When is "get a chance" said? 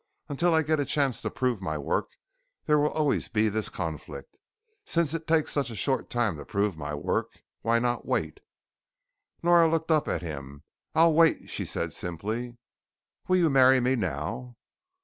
0.63-1.21